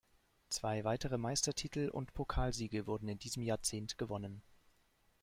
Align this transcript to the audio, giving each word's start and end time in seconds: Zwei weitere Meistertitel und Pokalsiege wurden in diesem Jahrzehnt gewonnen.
Zwei 0.49 0.83
weitere 0.83 1.19
Meistertitel 1.19 1.89
und 1.93 2.15
Pokalsiege 2.15 2.87
wurden 2.87 3.07
in 3.07 3.19
diesem 3.19 3.43
Jahrzehnt 3.43 3.99
gewonnen. 3.99 4.41